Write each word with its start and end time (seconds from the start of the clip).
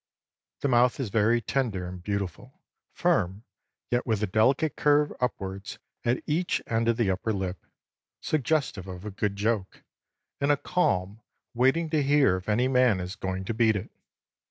The 0.61 0.67
mouth 0.67 0.99
is 0.99 1.09
very 1.09 1.41
tender 1.41 1.87
and 1.87 2.01
beautiful, 2.01 2.59
firm, 2.91 3.43
yet 3.91 4.07
with 4.07 4.23
a 4.23 4.25
delicate 4.25 4.75
curve 4.75 5.13
upwards 5.21 5.77
at 6.03 6.23
each 6.25 6.59
end 6.65 6.87
of 6.87 6.97
the 6.97 7.11
upper 7.11 7.31
lip, 7.31 7.63
suggestive 8.19 8.87
of 8.87 9.05
a 9.05 9.11
good 9.11 9.35
joke, 9.35 9.83
and 10.39 10.51
of 10.51 10.57
a 10.57 10.61
calm 10.63 11.21
waiting 11.53 11.87
to 11.91 12.01
hear 12.01 12.37
if 12.37 12.49
any 12.49 12.67
man 12.67 12.99
is 12.99 13.15
going 13.15 13.45
to 13.45 13.53
beat 13.53 13.75
it. 13.75 13.91